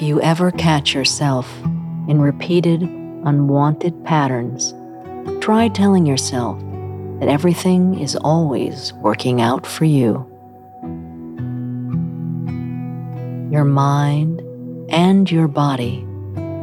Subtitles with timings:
[0.00, 1.46] If you ever catch yourself
[2.08, 4.72] in repeated, unwanted patterns,
[5.42, 6.58] try telling yourself
[7.18, 10.26] that everything is always working out for you.
[13.52, 14.40] Your mind
[14.88, 16.02] and your body,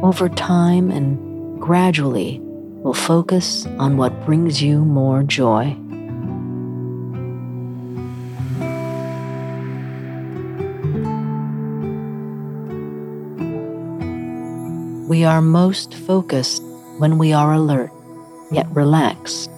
[0.02, 5.76] over time and gradually, will focus on what brings you more joy.
[15.08, 16.62] We are most focused
[16.98, 17.90] when we are alert,
[18.52, 19.50] yet relaxed.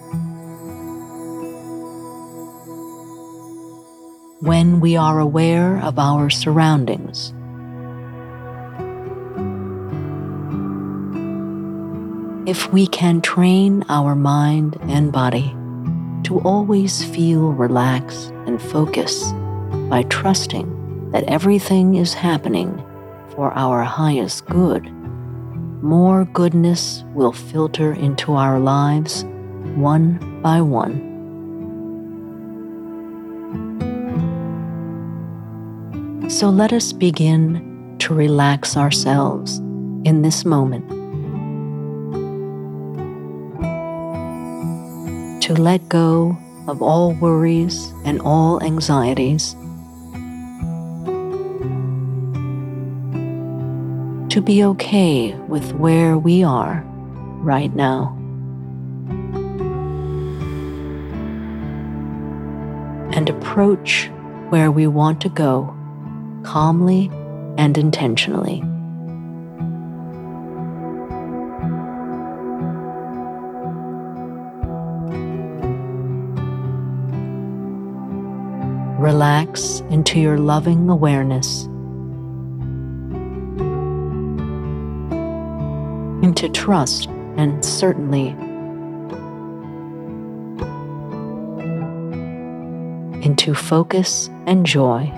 [4.39, 7.33] When we are aware of our surroundings.
[12.49, 15.53] If we can train our mind and body
[16.23, 19.35] to always feel relaxed and focused
[19.89, 22.81] by trusting that everything is happening
[23.35, 24.89] for our highest good
[25.81, 29.25] more goodness will filter into our lives
[29.75, 31.09] one by one.
[36.29, 39.57] So let us begin to relax ourselves
[40.05, 40.89] in this moment.
[45.43, 46.37] To let go
[46.67, 49.55] of all worries and all anxieties
[54.31, 56.81] to be okay with where we are
[57.41, 58.17] right now.
[63.11, 64.09] And approach
[64.47, 65.75] where we want to go
[66.43, 67.11] calmly
[67.57, 68.61] and intentionally.
[78.97, 81.67] Relax into your loving awareness
[86.31, 88.29] into trust and certainly
[93.21, 95.11] into focus and joy.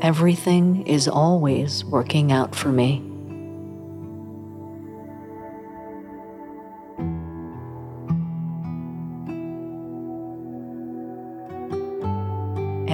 [0.00, 3.13] Everything is always working out for me.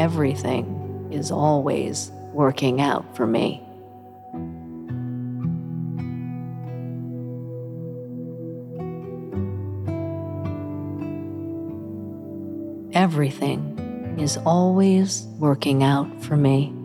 [0.00, 3.62] Everything is always working out for me.
[12.94, 16.79] Everything is always working out for me.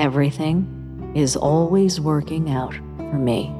[0.00, 3.52] Everything is always working out for me.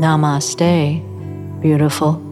[0.00, 2.31] Namaste, beautiful.